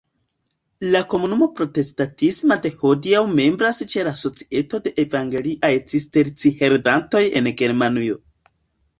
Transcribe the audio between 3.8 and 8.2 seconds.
ĉe la Societo de evangeliaj cisterciheredantoj en Germanujo.